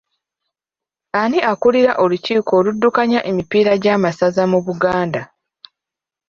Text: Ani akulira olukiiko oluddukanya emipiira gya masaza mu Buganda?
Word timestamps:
Ani 1.21 1.39
akulira 1.51 1.91
olukiiko 2.03 2.51
oluddukanya 2.59 3.19
emipiira 3.29 3.73
gya 3.83 3.95
masaza 4.03 4.43
mu 4.51 4.59
Buganda? 4.65 5.21